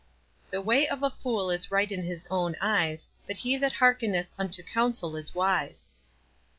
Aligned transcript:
"The 0.49 0.63
way 0.63 0.87
of 0.87 1.03
a 1.03 1.11
fool 1.11 1.51
is 1.51 1.69
right 1.69 1.91
in 1.91 2.01
his 2.01 2.25
own 2.31 2.55
eyes, 2.59 3.07
but 3.27 3.35
he 3.37 3.55
that 3.57 3.73
hark* 3.73 4.01
eneth 4.01 4.29
unto 4.35 4.63
counsel 4.63 5.15
is 5.15 5.35
wise." 5.35 5.89